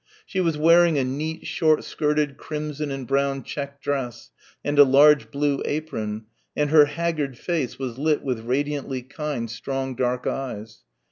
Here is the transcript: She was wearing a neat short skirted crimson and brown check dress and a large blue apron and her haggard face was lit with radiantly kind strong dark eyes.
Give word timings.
She 0.25 0.39
was 0.41 0.57
wearing 0.57 0.97
a 0.97 1.03
neat 1.03 1.45
short 1.45 1.83
skirted 1.83 2.35
crimson 2.35 2.89
and 2.89 3.05
brown 3.05 3.43
check 3.43 3.79
dress 3.83 4.31
and 4.65 4.79
a 4.79 4.83
large 4.83 5.29
blue 5.29 5.61
apron 5.63 6.25
and 6.55 6.71
her 6.71 6.85
haggard 6.85 7.37
face 7.37 7.77
was 7.77 7.99
lit 7.99 8.23
with 8.23 8.39
radiantly 8.39 9.03
kind 9.03 9.47
strong 9.47 9.93
dark 9.93 10.25
eyes. 10.25 10.79